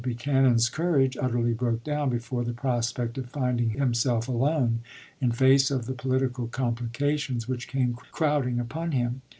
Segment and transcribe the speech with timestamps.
[0.03, 4.79] Buchanan's courage utterly broke down before the prospect of finding himself alone
[5.21, 9.21] in face of the political com plications which came crowding upon him.